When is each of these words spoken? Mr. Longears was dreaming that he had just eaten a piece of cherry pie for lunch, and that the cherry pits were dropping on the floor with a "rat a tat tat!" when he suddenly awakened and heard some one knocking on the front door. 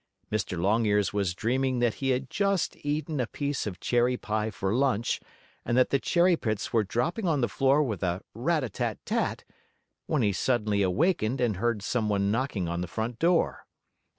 Mr. 0.31 0.57
Longears 0.59 1.13
was 1.13 1.35
dreaming 1.35 1.77
that 1.77 1.93
he 2.01 2.09
had 2.09 2.27
just 2.27 2.75
eaten 2.77 3.19
a 3.19 3.27
piece 3.27 3.67
of 3.67 3.79
cherry 3.79 4.17
pie 4.17 4.49
for 4.49 4.73
lunch, 4.73 5.21
and 5.63 5.77
that 5.77 5.91
the 5.91 5.99
cherry 5.99 6.35
pits 6.35 6.73
were 6.73 6.83
dropping 6.83 7.27
on 7.27 7.41
the 7.41 7.47
floor 7.47 7.83
with 7.83 8.01
a 8.01 8.23
"rat 8.33 8.63
a 8.63 8.69
tat 8.69 8.97
tat!" 9.05 9.43
when 10.07 10.23
he 10.23 10.33
suddenly 10.33 10.81
awakened 10.81 11.39
and 11.39 11.57
heard 11.57 11.83
some 11.83 12.09
one 12.09 12.31
knocking 12.31 12.67
on 12.67 12.81
the 12.81 12.87
front 12.87 13.19
door. 13.19 13.67